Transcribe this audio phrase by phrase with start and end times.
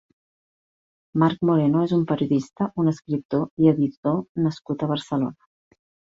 [1.23, 5.81] Marc Moreno és un periodista, un escriptor i editor nascut a Barcelona.